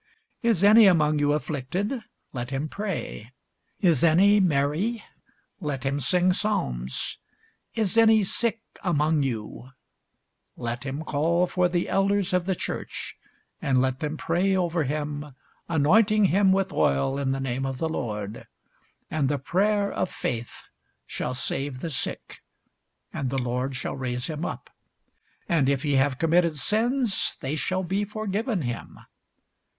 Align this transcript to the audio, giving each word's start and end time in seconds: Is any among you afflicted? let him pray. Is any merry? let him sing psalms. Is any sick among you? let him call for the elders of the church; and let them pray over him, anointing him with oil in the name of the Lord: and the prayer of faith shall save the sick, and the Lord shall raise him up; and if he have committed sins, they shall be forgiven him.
Is 0.41 0.63
any 0.63 0.87
among 0.87 1.19
you 1.19 1.31
afflicted? 1.31 1.93
let 2.33 2.49
him 2.49 2.67
pray. 2.69 3.31
Is 3.81 4.03
any 4.03 4.39
merry? 4.39 5.03
let 5.59 5.83
him 5.83 5.99
sing 5.99 6.33
psalms. 6.33 7.19
Is 7.75 7.99
any 7.99 8.23
sick 8.23 8.61
among 8.83 9.21
you? 9.21 9.69
let 10.57 10.85
him 10.87 11.03
call 11.03 11.45
for 11.45 11.69
the 11.69 11.87
elders 11.87 12.33
of 12.33 12.45
the 12.47 12.55
church; 12.55 13.15
and 13.61 13.79
let 13.79 13.99
them 13.99 14.17
pray 14.17 14.55
over 14.55 14.85
him, 14.85 15.35
anointing 15.69 16.25
him 16.33 16.51
with 16.51 16.73
oil 16.73 17.19
in 17.19 17.29
the 17.29 17.39
name 17.39 17.67
of 17.67 17.77
the 17.77 17.87
Lord: 17.87 18.47
and 19.11 19.29
the 19.29 19.37
prayer 19.37 19.91
of 19.91 20.09
faith 20.09 20.63
shall 21.05 21.35
save 21.35 21.79
the 21.81 21.91
sick, 21.91 22.39
and 23.13 23.29
the 23.29 23.37
Lord 23.37 23.75
shall 23.75 23.95
raise 23.95 24.25
him 24.25 24.45
up; 24.45 24.71
and 25.47 25.69
if 25.69 25.83
he 25.83 25.93
have 25.97 26.17
committed 26.17 26.55
sins, 26.55 27.35
they 27.41 27.55
shall 27.55 27.83
be 27.83 28.03
forgiven 28.03 28.63
him. 28.63 28.97